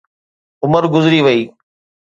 [0.63, 1.41] عمر گذري وئي.